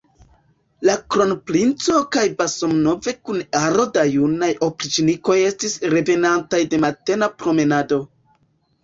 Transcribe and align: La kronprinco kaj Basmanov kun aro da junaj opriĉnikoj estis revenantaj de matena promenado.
La 0.89 0.93
kronprinco 1.15 1.97
kaj 2.15 2.23
Basmanov 2.39 3.09
kun 3.29 3.43
aro 3.59 3.85
da 3.97 4.05
junaj 4.13 4.49
opriĉnikoj 4.69 5.37
estis 5.51 5.77
revenantaj 5.95 6.63
de 6.73 6.81
matena 6.87 7.31
promenado. 7.43 8.01